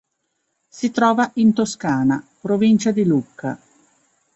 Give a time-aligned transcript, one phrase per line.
[0.67, 3.59] Si trova in Toscana, provincia di Lucca.